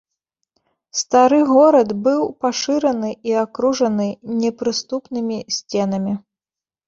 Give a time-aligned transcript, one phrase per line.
[0.99, 4.07] Стары горад быў пашыраны і акружаны
[4.41, 6.13] непрыступнымі сценамі.